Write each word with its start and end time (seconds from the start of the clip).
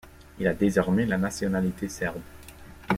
Il 0.39 0.47
a 0.47 0.55
désormais 0.55 1.05
la 1.05 1.19
nationalité 1.19 1.87
serbe. 1.87 2.21